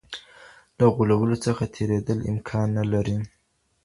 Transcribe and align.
له 0.77 0.85
غولولو 0.95 1.35
څخه 1.45 1.63
تېرېدل 1.75 2.19
امکان 2.31 2.67
نه 2.77 2.83
لري. 2.91 3.17